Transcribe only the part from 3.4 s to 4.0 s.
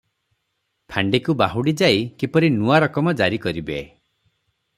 କରିବେ